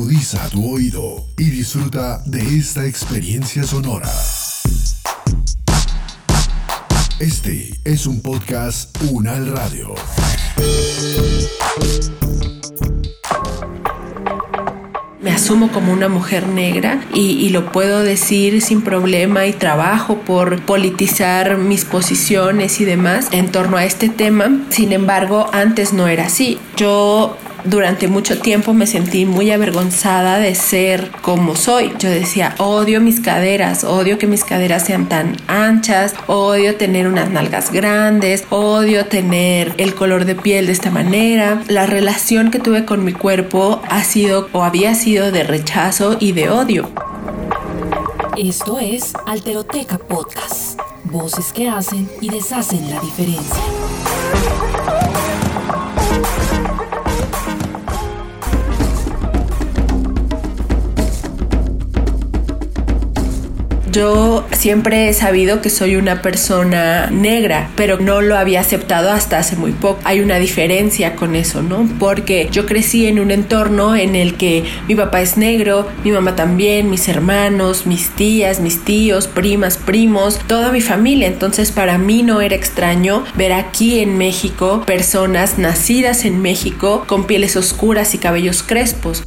[0.00, 4.08] Agudiza tu oído y disfruta de esta experiencia sonora.
[7.18, 9.94] Este es un podcast Unal Radio.
[15.20, 20.20] Me asumo como una mujer negra y, y, lo puedo decir sin problema y trabajo
[20.20, 24.64] por politizar mis posiciones y demás en torno a este tema.
[24.70, 26.58] Sin embargo, antes no era así.
[26.78, 31.92] Yo durante mucho tiempo me sentí muy avergonzada de ser como soy.
[31.98, 37.30] Yo decía, odio mis caderas, odio que mis caderas sean tan anchas, odio tener unas
[37.30, 41.62] nalgas grandes, odio tener el color de piel de esta manera.
[41.68, 46.32] La relación que tuve con mi cuerpo ha sido o había sido de rechazo y
[46.32, 46.90] de odio.
[48.36, 50.78] Esto es Alteroteca Podcast.
[51.04, 54.99] Voces que hacen y deshacen la diferencia.
[63.92, 69.38] Yo siempre he sabido que soy una persona negra, pero no lo había aceptado hasta
[69.38, 70.00] hace muy poco.
[70.04, 71.88] Hay una diferencia con eso, ¿no?
[71.98, 76.36] Porque yo crecí en un entorno en el que mi papá es negro, mi mamá
[76.36, 81.26] también, mis hermanos, mis tías, mis tíos, primas, primos, toda mi familia.
[81.26, 87.26] Entonces para mí no era extraño ver aquí en México personas nacidas en México con
[87.26, 89.24] pieles oscuras y cabellos crespos.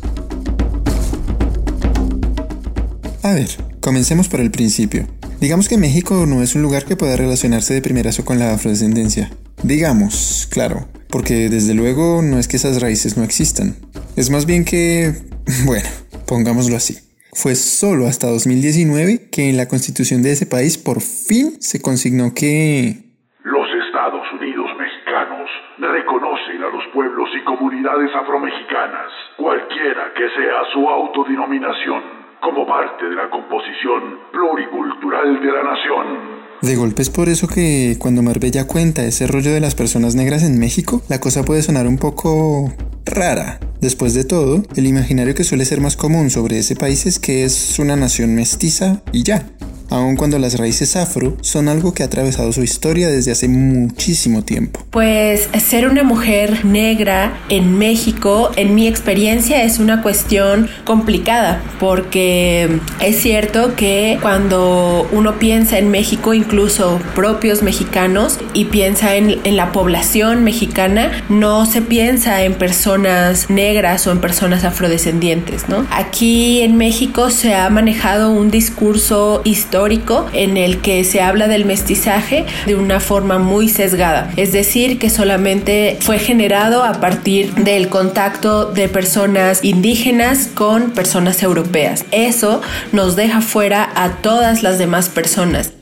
[3.23, 5.03] A ver, Comencemos por el principio.
[5.42, 9.30] Digamos que México no es un lugar que pueda relacionarse de primerazo con la afrodescendencia.
[9.62, 13.75] Digamos, claro, porque desde luego no es que esas raíces no existan.
[14.16, 15.12] Es más bien que,
[15.66, 15.90] bueno,
[16.25, 16.95] pongámoslo así.
[17.34, 22.31] Fue solo hasta 2019 que en la constitución de ese país por fin se consignó
[22.34, 23.03] que...
[23.44, 30.88] Los Estados Unidos mexicanos reconocen a los pueblos y comunidades afromexicanas, cualquiera que sea su
[30.88, 36.44] autodenominación como parte de la composición pluricultural de la nación.
[36.62, 40.44] De golpe es por eso que cuando Marbella cuenta ese rollo de las personas negras
[40.44, 42.73] en México, la cosa puede sonar un poco
[43.06, 43.59] rara.
[43.81, 47.44] Después de todo, el imaginario que suele ser más común sobre ese país es que
[47.44, 49.45] es una nación mestiza y ya
[49.94, 54.44] aun cuando las raíces afro son algo que ha atravesado su historia desde hace muchísimo
[54.44, 54.80] tiempo.
[54.90, 62.80] Pues ser una mujer negra en México, en mi experiencia, es una cuestión complicada porque
[63.00, 69.58] es cierto que cuando uno piensa en México, incluso propios mexicanos, y piensa en, en
[69.58, 75.86] la población mexicana, no se piensa en personas negras o en personas afrodescendientes, ¿no?
[75.92, 81.66] Aquí en México se ha manejado un discurso histórico en el que se habla del
[81.66, 87.89] mestizaje de una forma muy sesgada, es decir, que solamente fue generado a partir del
[87.89, 92.05] contacto de personas indígenas con personas europeas.
[92.11, 92.61] Eso
[92.94, 95.73] nos deja fuera a todas las demás personas.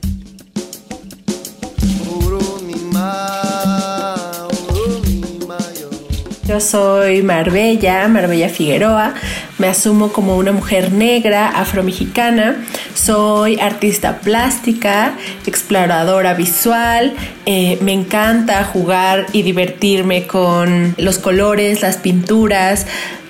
[6.48, 9.14] Yo soy Marbella, Marbella Figueroa,
[9.58, 12.56] me asumo como una mujer negra, afromexicana,
[12.96, 17.14] soy artista plástica, exploradora visual,
[17.46, 22.88] eh, me encanta jugar y divertirme con los colores, las pinturas,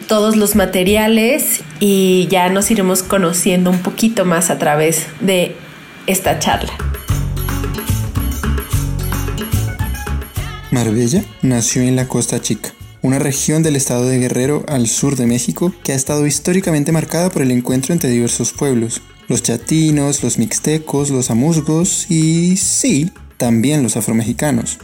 [0.07, 5.55] todos los materiales y ya nos iremos conociendo un poquito más a través de
[6.07, 6.73] esta charla.
[10.71, 15.25] Marbella nació en la Costa Chica una región del estado de Guerrero al sur de
[15.25, 19.01] México que ha estado históricamente marcada por el encuentro entre diversos pueblos,
[19.31, 24.78] los chatinos, los mixtecos, los amuzgos y sí, también los afromexicanos.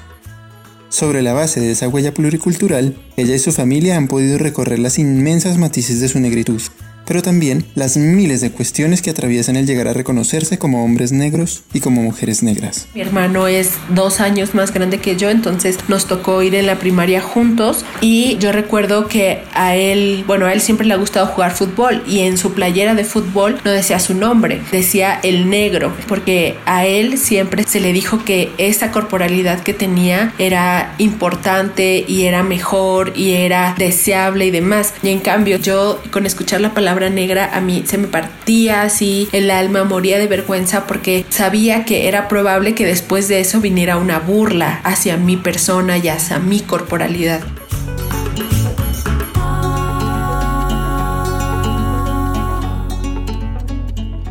[0.90, 5.00] Sobre la base de esa huella pluricultural, ella y su familia han podido recorrer las
[5.00, 6.62] inmensas matices de su negritud,
[7.08, 11.64] pero también las miles de cuestiones que atraviesan el llegar a reconocerse como hombres negros
[11.74, 12.88] y como mujeres negras.
[12.94, 16.80] Mi hermano es dos años más grande que yo, entonces nos tocó ir en la
[16.80, 21.28] primaria juntos y yo recuerdo que a él, bueno, a él siempre le ha gustado
[21.28, 25.94] jugar fútbol y en su playera de fútbol no decía su nombre, decía el negro,
[26.08, 32.24] porque a él siempre se le dijo que esa corporalidad que tenía era importante y
[32.24, 34.94] era mejor y era deseable y demás.
[35.02, 39.30] Y en cambio yo con escuchar la palabra negra a mí se me partía así
[39.32, 43.98] el alma, moría de vergüenza porque sabía que era probable que después de eso viniera
[43.98, 47.42] una burla hacia mi persona y hacia mi corporalidad.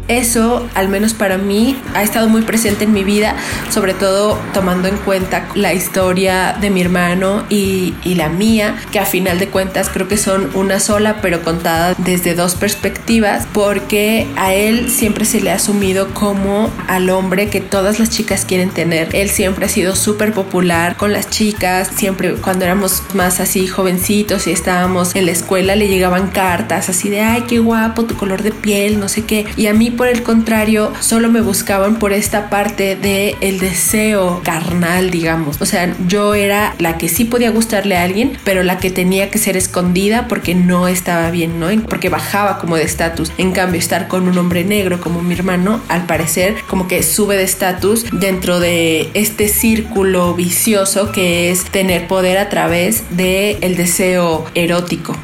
[0.08, 3.34] Eso, al menos para mí, ha estado muy presente en mi vida,
[3.70, 8.98] sobre todo tomando en cuenta la historia de mi hermano y, y la mía, que
[8.98, 14.26] a final de cuentas creo que son una sola, pero contada desde dos perspectivas, porque
[14.36, 18.70] a él siempre se le ha asumido como al hombre que todas las chicas quieren
[18.70, 19.14] tener.
[19.14, 24.46] Él siempre ha sido súper popular con las chicas, siempre cuando éramos más así jovencitos
[24.46, 28.42] y estábamos en la escuela le llegaban cartas así de, ay, qué guapo tu color
[28.42, 29.46] de piel, no sé qué.
[29.56, 34.40] Y a mí por el contrario, solo me buscaban por esta parte de el deseo
[34.44, 35.60] carnal, digamos.
[35.60, 39.30] O sea, yo era la que sí podía gustarle a alguien, pero la que tenía
[39.30, 41.68] que ser escondida porque no estaba bien, ¿no?
[41.88, 43.32] Porque bajaba como de estatus.
[43.38, 47.36] En cambio, estar con un hombre negro como mi hermano, al parecer, como que sube
[47.36, 53.76] de estatus dentro de este círculo vicioso que es tener poder a través de el
[53.76, 55.16] deseo erótico.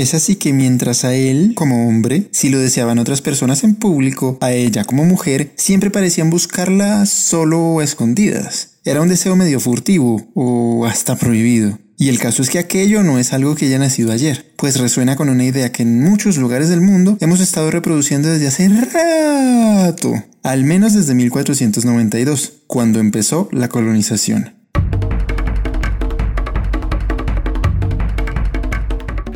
[0.00, 4.38] Es así que mientras a él, como hombre, si lo deseaban otras personas en público,
[4.40, 8.78] a ella como mujer, siempre parecían buscarla solo escondidas.
[8.86, 11.78] Era un deseo medio furtivo o hasta prohibido.
[11.98, 15.16] Y el caso es que aquello no es algo que haya nacido ayer, pues resuena
[15.16, 20.14] con una idea que en muchos lugares del mundo hemos estado reproduciendo desde hace rato,
[20.42, 24.59] al menos desde 1492, cuando empezó la colonización.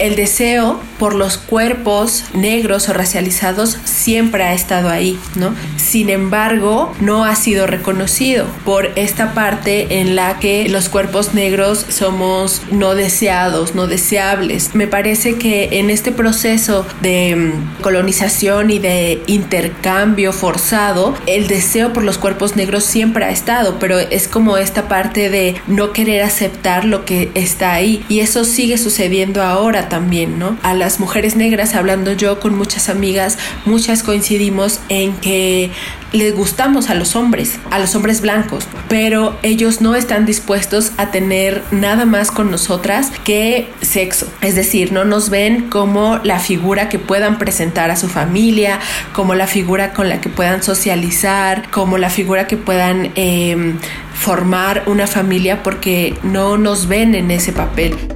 [0.04, 5.54] El deseo por los cuerpos negros o racializados siempre ha estado ahí, ¿no?
[5.76, 11.84] Sin embargo, no ha sido reconocido por esta parte en la que los cuerpos negros
[11.90, 14.74] somos no deseados, no deseables.
[14.74, 21.92] Me parece que en este proceso de mm, colonización y de intercambio forzado, el deseo
[21.92, 26.22] por los cuerpos negros siempre ha estado, pero es como esta parte de no querer
[26.22, 30.56] aceptar lo que está ahí y eso sigue sucediendo ahora también, ¿no?
[30.62, 35.70] A las mujeres negras, hablando yo con muchas amigas, muchas coincidimos en que
[36.12, 41.10] les gustamos a los hombres, a los hombres blancos, pero ellos no están dispuestos a
[41.10, 44.32] tener nada más con nosotras que sexo.
[44.40, 48.78] Es decir, no nos ven como la figura que puedan presentar a su familia,
[49.12, 53.74] como la figura con la que puedan socializar, como la figura que puedan eh,
[54.14, 58.13] formar una familia porque no nos ven en ese papel.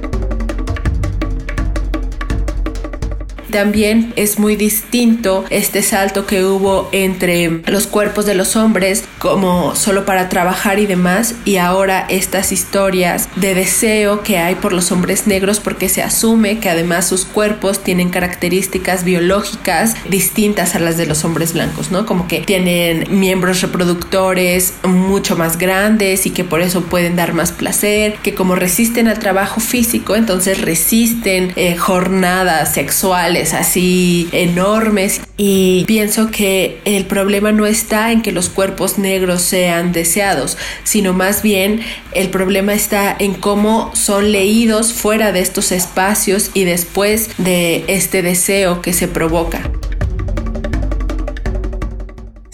[3.51, 9.75] También es muy distinto este salto que hubo entre los cuerpos de los hombres como
[9.75, 14.91] solo para trabajar y demás y ahora estas historias de deseo que hay por los
[14.91, 20.97] hombres negros porque se asume que además sus cuerpos tienen características biológicas distintas a las
[20.97, 22.05] de los hombres blancos, ¿no?
[22.05, 27.51] Como que tienen miembros reproductores mucho más grandes y que por eso pueden dar más
[27.51, 35.85] placer, que como resisten al trabajo físico, entonces resisten eh, jornadas sexuales así enormes y
[35.85, 41.41] pienso que el problema no está en que los cuerpos negros sean deseados, sino más
[41.41, 41.81] bien
[42.13, 48.21] el problema está en cómo son leídos fuera de estos espacios y después de este
[48.21, 49.78] deseo que se provoca.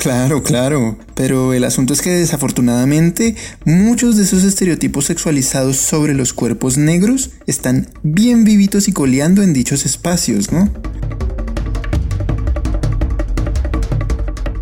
[0.06, 3.36] Claro, claro, pero el asunto es que desafortunadamente
[3.66, 9.52] muchos de esos estereotipos sexualizados sobre los cuerpos negros están bien vivitos y coleando en
[9.52, 10.70] dichos espacios, ¿no?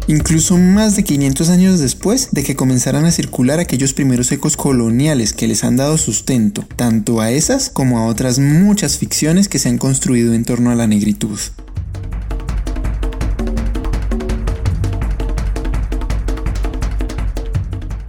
[0.07, 5.33] Incluso más de 500 años después de que comenzaran a circular aquellos primeros ecos coloniales
[5.33, 9.67] que les han dado sustento, tanto a esas como a otras muchas ficciones que se
[9.67, 11.37] han construido en torno a la negritud.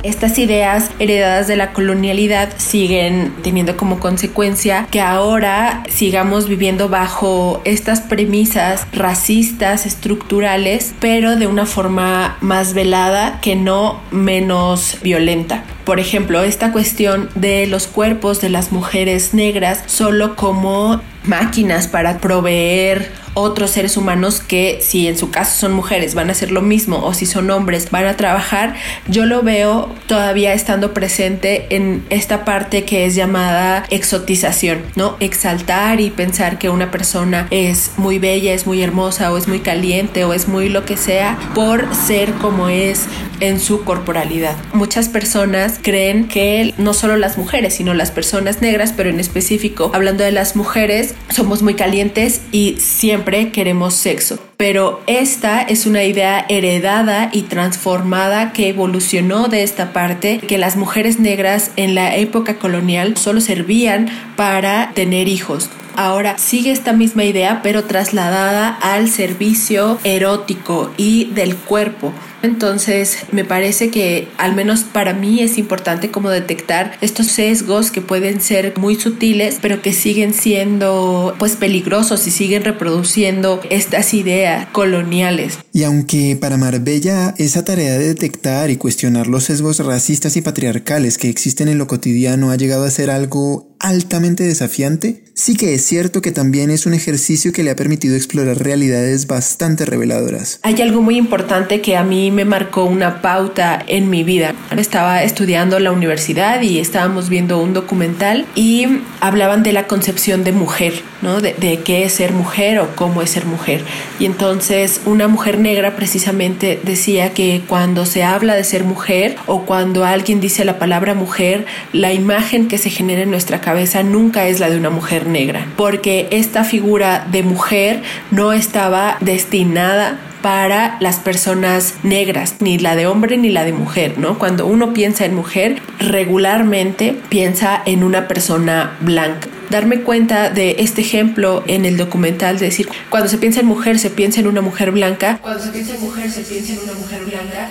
[0.05, 7.63] Estas ideas heredadas de la colonialidad siguen teniendo como consecuencia que ahora sigamos viviendo bajo
[7.65, 15.65] estas premisas racistas, estructurales, pero de una forma más velada que no menos violenta.
[15.87, 22.19] Por ejemplo, esta cuestión de los cuerpos de las mujeres negras solo como máquinas para
[22.19, 26.63] proveer otros seres humanos que si en su caso son mujeres van a hacer lo
[26.63, 28.75] mismo o si son hombres van a trabajar,
[29.09, 35.17] yo lo veo todavía estando presente en esta parte que es llamada exotización, ¿no?
[35.21, 39.61] Exaltar y pensar que una persona es muy bella, es muy hermosa o es muy
[39.61, 43.07] caliente o es muy lo que sea por ser como es
[43.41, 44.57] en su corporalidad.
[44.73, 49.91] Muchas personas creen que no solo las mujeres, sino las personas negras, pero en específico
[49.95, 54.39] hablando de las mujeres, somos muy calientes y siempre queremos sexo.
[54.57, 60.77] Pero esta es una idea heredada y transformada que evolucionó de esta parte, que las
[60.77, 67.25] mujeres negras en la época colonial solo servían para tener hijos ahora sigue esta misma
[67.25, 72.13] idea, pero trasladada al servicio erótico y del cuerpo.
[72.45, 78.03] Entonces, me parece que al menos para mí es importante como detectar estos sesgos que
[78.03, 84.67] pueden ser muy sutiles, pero que siguen siendo pues peligrosos y siguen reproduciendo estas ideas
[84.73, 85.59] coloniales.
[85.73, 91.17] Y aunque para Marbella esa tarea de detectar y cuestionar los sesgos racistas y patriarcales
[91.17, 95.85] que existen en lo cotidiano ha llegado a ser algo altamente desafiante, sí que es
[95.85, 100.59] cierto que también es un ejercicio que le ha permitido explorar realidades bastante reveladoras.
[100.63, 104.55] Hay algo muy importante que a mí me marcó una pauta en mi vida.
[104.75, 108.87] Estaba estudiando la universidad y estábamos viendo un documental y
[109.21, 111.43] hablaban de la concepción de mujer, ¿no?
[111.43, 113.85] De qué es ser mujer o cómo es ser mujer.
[114.19, 119.67] Y entonces una mujer negra precisamente decía que cuando se habla de ser mujer o
[119.67, 123.74] cuando alguien dice la palabra mujer, la imagen que se genera en nuestra cabeza
[124.05, 130.19] nunca es la de una mujer negra, porque esta figura de mujer no estaba destinada
[130.43, 134.39] para las personas negras, ni la de hombre ni la de mujer, ¿no?
[134.39, 141.01] Cuando uno piensa en mujer, regularmente piensa en una persona blanca darme cuenta de este
[141.01, 144.61] ejemplo en el documental, de decir, cuando se piensa en mujer, se piensa en una
[144.61, 145.39] mujer blanca.
[145.41, 147.71] Cuando se piensa en mujer, se piensa en una mujer blanca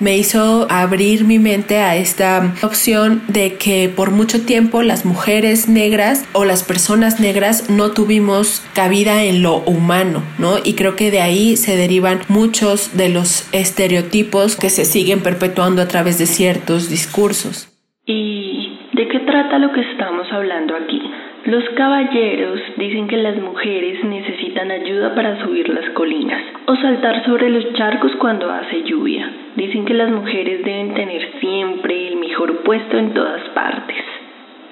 [0.00, 5.68] me hizo abrir mi mente a esta opción de que por mucho tiempo las mujeres
[5.68, 10.56] negras o las personas negras no tuvimos cabida en lo humano, ¿no?
[10.64, 15.82] Y creo que de ahí se derivan muchos de los estereotipos que se siguen perpetuando
[15.82, 17.68] a través de ciertos discursos.
[18.06, 21.00] ¿Y de qué trata lo que estamos hablando aquí?
[21.46, 27.50] Los caballeros dicen que las mujeres necesitan ayuda para subir las colinas o saltar sobre
[27.50, 29.30] los charcos cuando hace lluvia.
[29.54, 33.96] Dicen que las mujeres deben tener siempre el mejor puesto en todas partes.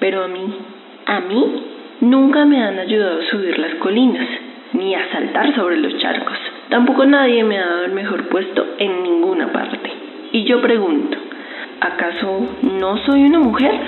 [0.01, 0.53] Pero a mí,
[1.05, 1.63] a mí,
[2.01, 4.27] nunca me han ayudado a subir las colinas,
[4.73, 6.37] ni a saltar sobre los charcos.
[6.67, 9.91] Tampoco nadie me ha dado el mejor puesto en ninguna parte.
[10.33, 11.17] Y yo pregunto,
[11.79, 13.79] ¿acaso no soy una mujer?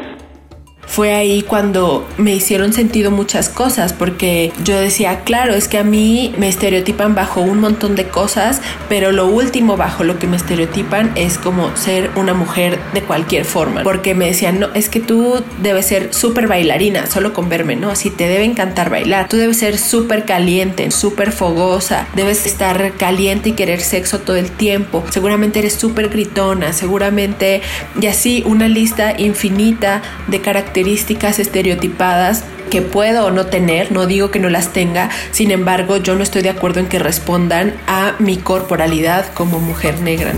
[0.97, 5.83] Fue ahí cuando me hicieron sentido muchas cosas, porque yo decía, claro, es que a
[5.83, 10.37] mí me estereotipan bajo un montón de cosas, pero lo último bajo lo que me
[10.37, 14.99] estereotipan es como ser una mujer de cualquier forma, porque me decían, no, es que
[14.99, 19.37] tú debes ser súper bailarina, solo con verme, no, si te debe encantar bailar, tú
[19.37, 25.03] debes ser súper caliente, súper fogosa, debes estar caliente y querer sexo todo el tiempo,
[25.11, 27.61] seguramente eres súper gritona, seguramente,
[28.01, 34.05] y así una lista infinita de características características estereotipadas que puedo o no tener, no
[34.05, 37.73] digo que no las tenga, sin embargo yo no estoy de acuerdo en que respondan
[37.87, 40.33] a mi corporalidad como mujer negra.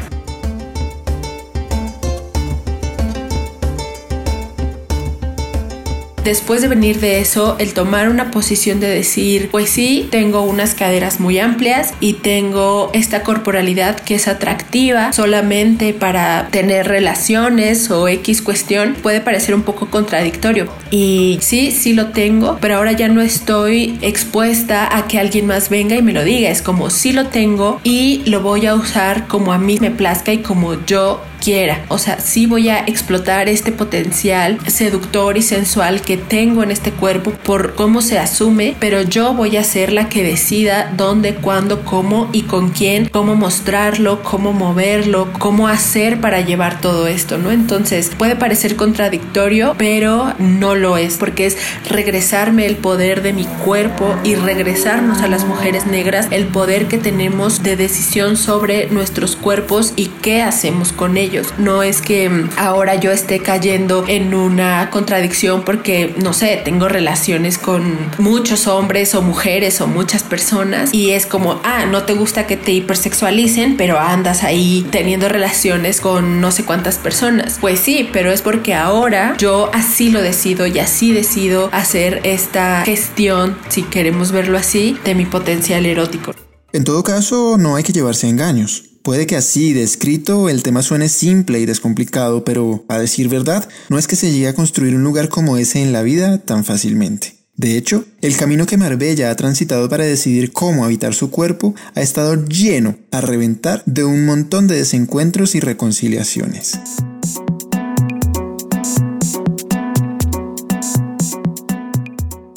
[6.23, 10.73] Después de venir de eso, el tomar una posición de decir, pues sí, tengo unas
[10.73, 18.07] caderas muy amplias y tengo esta corporalidad que es atractiva solamente para tener relaciones o
[18.07, 20.67] X cuestión, puede parecer un poco contradictorio.
[20.91, 25.69] Y sí, sí lo tengo, pero ahora ya no estoy expuesta a que alguien más
[25.69, 26.49] venga y me lo diga.
[26.49, 30.33] Es como sí lo tengo y lo voy a usar como a mí me plazca
[30.33, 31.83] y como yo quiera.
[31.87, 36.91] O sea, sí voy a explotar este potencial seductor y sensual que tengo en este
[36.91, 41.83] cuerpo por cómo se asume, pero yo voy a ser la que decida dónde, cuándo,
[41.85, 47.51] cómo y con quién, cómo mostrarlo, cómo moverlo, cómo hacer para llevar todo esto, ¿no?
[47.51, 51.57] Entonces puede parecer contradictorio, pero no lo es, porque es
[51.89, 56.97] regresarme el poder de mi cuerpo y regresarnos a las mujeres negras el poder que
[56.97, 62.49] tenemos de decisión sobre nuestros cuerpos y qué hacemos con ellos no es que mm,
[62.57, 69.15] ahora yo esté cayendo en una contradicción porque, no sé, tengo relaciones con muchos hombres
[69.15, 73.77] o mujeres o muchas personas y es como, ah, no te gusta que te hipersexualicen,
[73.77, 77.57] pero andas ahí teniendo relaciones con no sé cuántas personas.
[77.61, 82.83] Pues sí, pero es porque ahora yo así lo decido y así decido hacer esta
[82.85, 86.33] gestión, si queremos verlo así, de mi potencial erótico.
[86.71, 88.88] En todo caso, no hay que llevarse engaños.
[89.09, 93.97] Puede que así, descrito, el tema suene simple y descomplicado, pero, a decir verdad, no
[93.97, 97.33] es que se llegue a construir un lugar como ese en la vida tan fácilmente.
[97.55, 102.01] De hecho, el camino que Marbella ha transitado para decidir cómo habitar su cuerpo ha
[102.01, 106.77] estado lleno, a reventar, de un montón de desencuentros y reconciliaciones.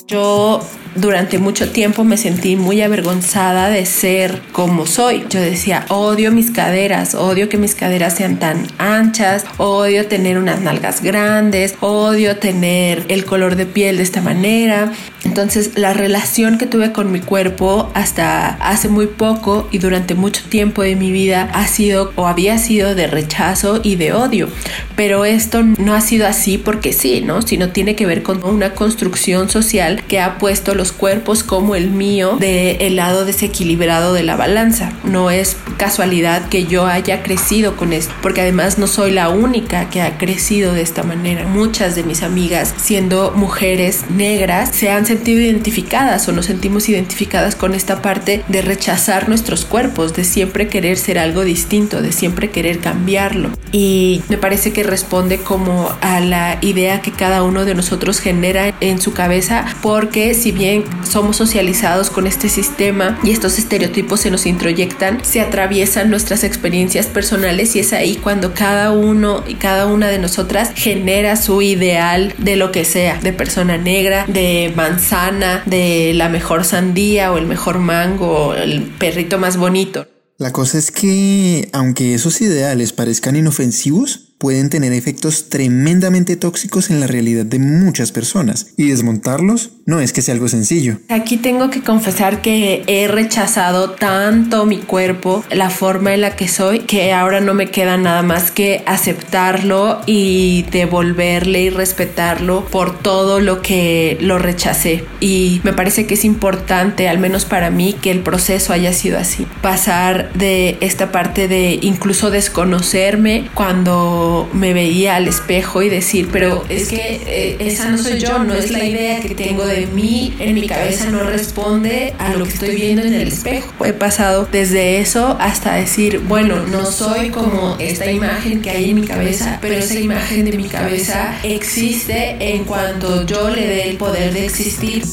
[0.06, 0.60] Yo
[0.94, 5.24] durante mucho tiempo me sentí muy avergonzada de ser como soy.
[5.30, 10.60] Yo decía, odio mis caderas, odio que mis caderas sean tan anchas, odio tener unas
[10.60, 14.92] nalgas grandes, odio tener el color de piel de esta manera.
[15.24, 20.42] Entonces la relación que tuve con mi cuerpo hasta hace muy poco y durante mucho
[20.48, 24.48] tiempo de mi vida ha sido o había sido de rechazo y de odio.
[24.96, 27.42] Pero esto no ha sido así porque sí, ¿no?
[27.42, 31.90] Sino tiene que ver con una construcción social que ha puesto los cuerpos como el
[31.90, 34.92] mío del el lado desequilibrado de la balanza.
[35.04, 39.90] No es casualidad que yo haya crecido con esto, porque además no soy la única
[39.90, 41.46] que ha crecido de esta manera.
[41.46, 47.54] Muchas de mis amigas, siendo mujeres negras, se han sentido identificadas o nos sentimos identificadas
[47.54, 52.50] con esta parte de rechazar nuestros cuerpos, de siempre querer ser algo distinto, de siempre
[52.50, 53.50] querer cambiarlo.
[53.72, 58.74] Y me parece que responde como a la idea que cada uno de nosotros genera
[58.80, 60.71] en su cabeza, porque si bien
[61.08, 67.06] somos socializados con este sistema y estos estereotipos se nos introyectan, se atraviesan nuestras experiencias
[67.06, 72.34] personales y es ahí cuando cada uno y cada una de nosotras genera su ideal
[72.38, 77.46] de lo que sea, de persona negra, de manzana, de la mejor sandía o el
[77.46, 80.06] mejor mango o el perrito más bonito.
[80.38, 86.98] La cosa es que, aunque esos ideales parezcan inofensivos, pueden tener efectos tremendamente tóxicos en
[86.98, 90.98] la realidad de muchas personas y desmontarlos no es que sea algo sencillo.
[91.08, 96.48] Aquí tengo que confesar que he rechazado tanto mi cuerpo, la forma en la que
[96.48, 102.98] soy, que ahora no me queda nada más que aceptarlo y devolverle y respetarlo por
[102.98, 105.04] todo lo que lo rechacé.
[105.20, 109.18] Y me parece que es importante, al menos para mí, que el proceso haya sido
[109.18, 109.46] así.
[109.60, 116.64] Pasar de esta parte de incluso desconocerme cuando me veía al espejo y decir, pero
[116.68, 120.54] es que eh, esa no soy yo, no es la idea que tengo mí, en
[120.54, 123.84] mi cabeza no responde a lo que estoy viendo en el espejo.
[123.84, 129.00] He pasado desde eso hasta decir, bueno, no soy como esta imagen que hay en
[129.00, 133.96] mi cabeza, pero esa imagen de mi cabeza existe en cuanto yo le dé el
[133.96, 135.04] poder de existir.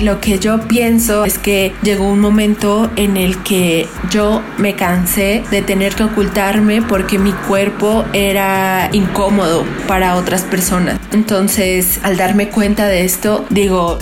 [0.00, 5.42] Lo que yo pienso es que llegó un momento en el que yo me cansé
[5.50, 11.00] de tener que ocultarme porque mi cuerpo era incómodo para otras personas.
[11.12, 13.98] Entonces, al darme cuenta de esto, digo,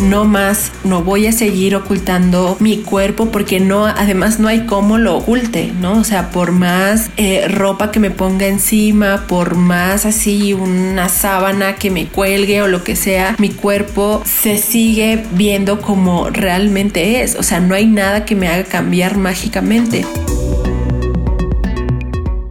[0.00, 4.98] no más, no voy a seguir ocultando mi cuerpo porque no, además no hay cómo
[4.98, 5.98] lo oculte, ¿no?
[5.98, 11.76] O sea, por más eh, ropa que me ponga encima, por más así una sábana
[11.76, 17.36] que me cuelgue o lo que sea, mi cuerpo se sigue viendo como realmente es.
[17.36, 20.04] O sea, no hay nada que me haga cambiar mágicamente.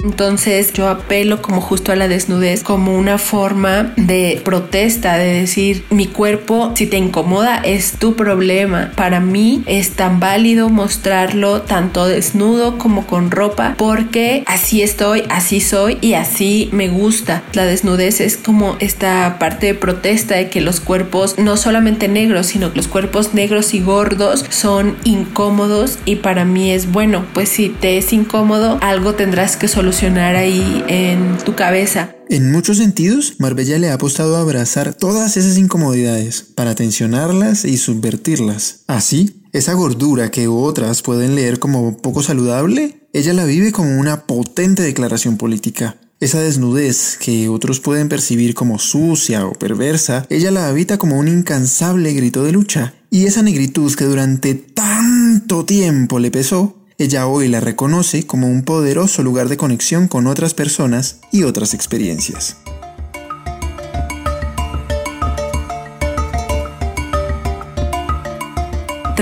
[0.04, 5.86] Entonces yo apelo como justo a la desnudez como una forma de protesta, de decir
[5.89, 8.92] mi cuerpo si te incomoda es tu problema.
[8.96, 15.62] Para mí es tan válido mostrarlo tanto desnudo como con ropa porque así estoy, así
[15.62, 17.44] soy y así me gusta.
[17.54, 22.48] La desnudez es como esta parte de protesta de que los cuerpos no solamente negros
[22.48, 27.48] sino que los cuerpos negros y gordos son incómodos y para mí es bueno pues
[27.48, 32.15] si te es incómodo algo tendrás que solucionar ahí en tu cabeza.
[32.27, 37.77] En muchos sentidos, Marbella le ha apostado a abrazar todas esas incomodidades para tensionarlas y
[37.77, 38.82] subvertirlas.
[38.88, 44.25] Así, esa gordura que otras pueden leer como poco saludable, ella la vive como una
[44.25, 45.97] potente declaración política.
[46.19, 51.27] Esa desnudez que otros pueden percibir como sucia o perversa, ella la habita como un
[51.27, 52.95] incansable grito de lucha.
[53.12, 58.63] Y esa negritud que durante tanto tiempo le pesó, ella hoy la reconoce como un
[58.63, 62.56] poderoso lugar de conexión con otras personas y otras experiencias.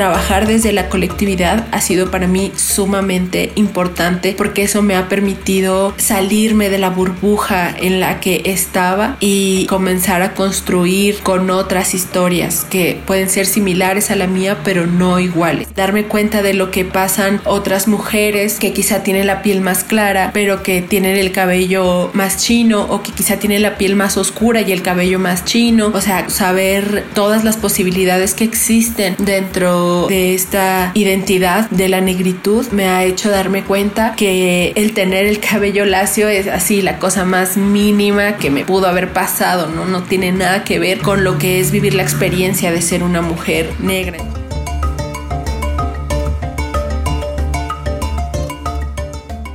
[0.02, 5.94] Trabajar desde la colectividad ha sido para mí sumamente importante porque eso me ha permitido
[5.98, 12.66] salirme de la burbuja en la que estaba y comenzar a construir con otras historias
[12.68, 15.68] que pueden ser similares a la mía pero no iguales.
[15.76, 20.32] Darme cuenta de lo que pasan otras mujeres que quizá tienen la piel más clara
[20.34, 24.62] pero que tienen el cabello más chino o que quizá tienen la piel más oscura
[24.62, 25.92] y el cabello más chino.
[25.94, 32.68] O sea, saber todas las posibilidades que existen dentro de esta identidad de la negritud
[32.72, 37.26] me ha hecho darme cuenta que el tener el cabello lacio es así la cosa
[37.26, 39.86] más mínima que me pudo haber pasado, ¿no?
[39.86, 43.22] No tiene nada que ver con lo que es vivir la experiencia de ser una
[43.22, 44.20] mujer negra.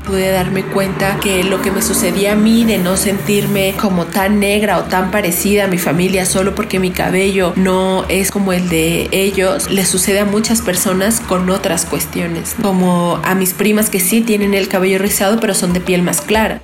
[0.07, 4.41] Pude darme cuenta que lo que me sucedía a mí de no sentirme como tan
[4.41, 8.69] negra o tan parecida a mi familia solo porque mi cabello no es como el
[8.69, 14.01] de ellos, le sucede a muchas personas con otras cuestiones, como a mis primas que
[14.01, 16.63] sí tienen el cabello rizado pero son de piel más clara.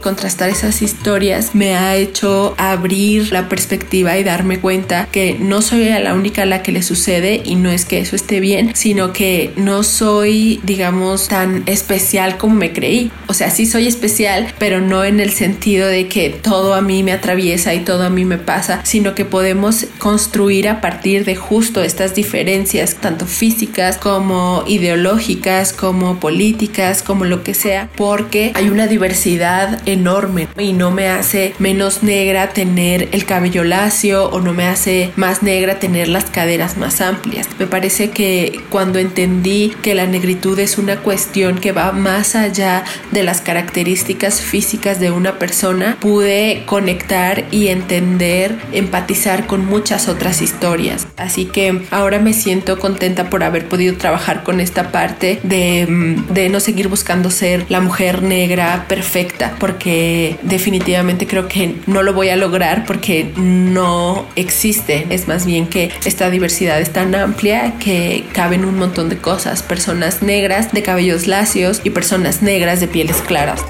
[0.00, 5.88] Contrastar esas historias me ha hecho abrir la perspectiva y darme cuenta que no soy
[5.88, 9.12] la única a la que le sucede y no es que eso esté bien, sino
[9.12, 13.10] que no soy, digamos, tan especial como me creí.
[13.26, 17.02] O sea, sí soy especial, pero no en el sentido de que todo a mí
[17.02, 21.36] me atraviesa y todo a mí me pasa, sino que podemos construir a partir de
[21.36, 28.68] justo estas diferencias, tanto físicas como ideológicas, como políticas, como lo que sea, porque hay
[28.68, 34.52] una diversidad enorme y no me hace menos negra tener el cabello lacio o no
[34.52, 37.48] me hace más negra tener las caderas más amplias.
[37.58, 42.84] Me parece que cuando entendí que la negritud es una cuestión que va más allá
[43.10, 50.42] de las características físicas de una persona, pude conectar y entender, empatizar con muchas otras
[50.42, 51.06] historias.
[51.16, 56.50] Así que ahora me siento contenta por haber podido trabajar con esta parte de, mm,
[56.50, 62.12] no seguir buscando ser la mujer negra perfecta, porque que definitivamente creo que no lo
[62.12, 65.08] voy a lograr porque no existe.
[65.10, 69.64] Es más bien que esta diversidad es tan amplia que caben un montón de cosas.
[69.64, 73.60] Personas negras de cabellos lacios y personas negras de pieles claras.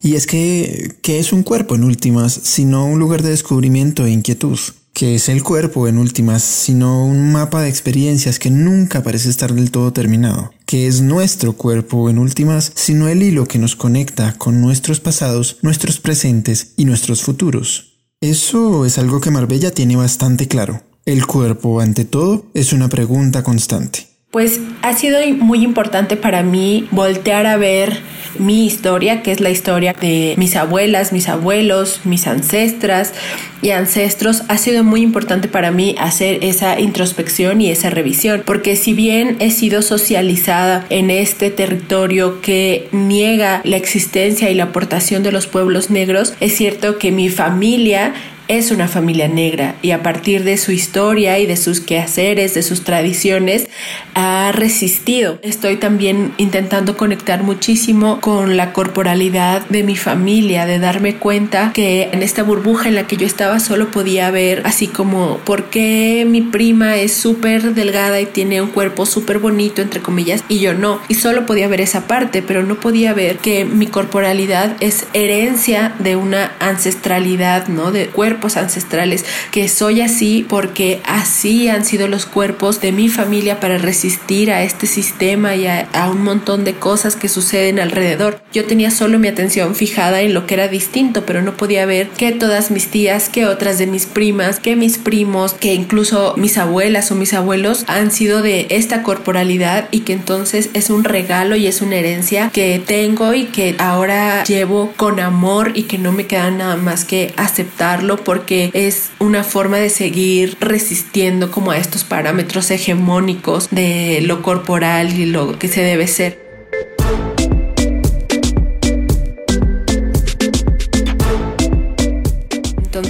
[0.00, 4.10] Y es que, ¿qué es un cuerpo en últimas, sino un lugar de descubrimiento e
[4.10, 4.58] inquietud?
[4.96, 9.52] Que es el cuerpo en últimas, sino un mapa de experiencias que nunca parece estar
[9.52, 14.32] del todo terminado, que es nuestro cuerpo en últimas, sino el hilo que nos conecta
[14.38, 17.98] con nuestros pasados, nuestros presentes y nuestros futuros.
[18.22, 20.82] Eso es algo que Marbella tiene bastante claro.
[21.04, 24.15] El cuerpo, ante todo, es una pregunta constante.
[24.30, 28.02] Pues ha sido muy importante para mí voltear a ver
[28.38, 33.14] mi historia, que es la historia de mis abuelas, mis abuelos, mis ancestras
[33.62, 34.42] y ancestros.
[34.48, 39.36] Ha sido muy importante para mí hacer esa introspección y esa revisión, porque si bien
[39.40, 45.46] he sido socializada en este territorio que niega la existencia y la aportación de los
[45.46, 48.12] pueblos negros, es cierto que mi familia
[48.48, 52.62] es una familia negra y a partir de su historia y de sus quehaceres, de
[52.62, 53.68] sus tradiciones,
[54.14, 55.38] ha resistido.
[55.42, 62.10] Estoy también intentando conectar muchísimo con la corporalidad de mi familia, de darme cuenta que
[62.12, 66.26] en esta burbuja en la que yo estaba solo podía ver así como por qué
[66.28, 70.74] mi prima es súper delgada y tiene un cuerpo súper bonito, entre comillas, y yo
[70.74, 71.00] no.
[71.08, 75.94] Y solo podía ver esa parte, pero no podía ver que mi corporalidad es herencia
[75.98, 77.90] de una ancestralidad, ¿no?
[77.90, 83.60] De cuerpo ancestrales, que soy así porque así han sido los cuerpos de mi familia
[83.60, 88.40] para resistir a este sistema y a, un montón de cosas que suceden alrededor.
[88.52, 92.08] Yo tenía solo mi atención fijada en lo que era distinto, pero no podía ver
[92.10, 96.58] que todas mis tías, que otras de mis primas, que mis primos, que incluso mis
[96.58, 101.56] abuelas o mis abuelos han sido de esta corporalidad y que entonces es un regalo
[101.56, 106.12] y es una herencia que tengo y que ahora llevo con amor y que no
[106.12, 111.78] me queda nada más que aceptarlo porque es una forma de seguir resistiendo como a
[111.78, 116.45] estos parámetros hegemónicos de lo corporal y lo que se debe ser.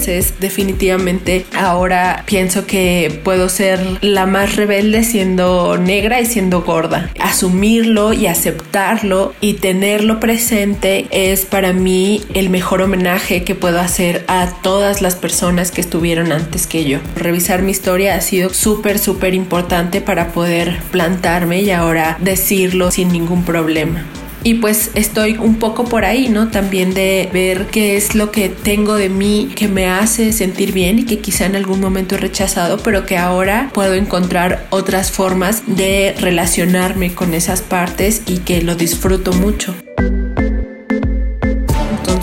[0.07, 7.11] Definitivamente ahora pienso que puedo ser la más rebelde siendo negra y siendo gorda.
[7.21, 14.25] Asumirlo y aceptarlo y tenerlo presente es para mí el mejor homenaje que puedo hacer
[14.29, 16.99] a todas las personas que estuvieron antes que yo.
[17.16, 23.09] Revisar mi historia ha sido súper, súper importante para poder plantarme y ahora decirlo sin
[23.09, 24.05] ningún problema
[24.42, 26.49] y pues estoy un poco por ahí, ¿no?
[26.49, 30.99] También de ver qué es lo que tengo de mí que me hace sentir bien
[30.99, 35.62] y que quizá en algún momento he rechazado, pero que ahora puedo encontrar otras formas
[35.66, 39.75] de relacionarme con esas partes y que lo disfruto mucho.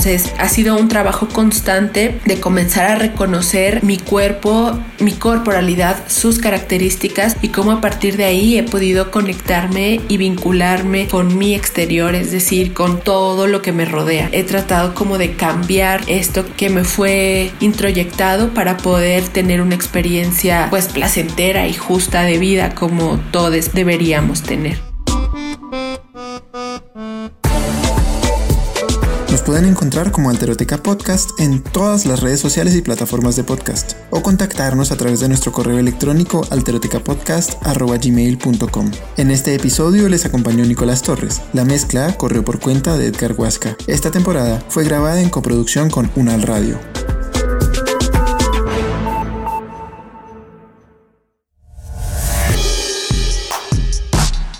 [0.05, 6.39] Entonces ha sido un trabajo constante de comenzar a reconocer mi cuerpo, mi corporalidad, sus
[6.39, 12.15] características y cómo a partir de ahí he podido conectarme y vincularme con mi exterior,
[12.15, 14.27] es decir, con todo lo que me rodea.
[14.33, 20.67] He tratado como de cambiar esto que me fue introyectado para poder tener una experiencia
[20.69, 24.92] pues placentera y justa de vida como todos deberíamos tener.
[29.43, 34.23] Pueden encontrar como Alteroteca Podcast en todas las redes sociales y plataformas de podcast o
[34.23, 38.91] contactarnos a través de nuestro correo electrónico alterotecapodcast.gmail.com.
[39.17, 41.41] En este episodio les acompañó Nicolás Torres.
[41.53, 43.75] La mezcla corrió por cuenta de Edgar Huasca.
[43.87, 46.77] Esta temporada fue grabada en coproducción con Unal Radio.